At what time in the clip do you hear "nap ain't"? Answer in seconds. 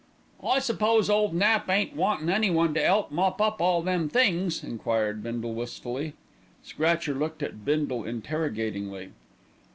1.31-1.95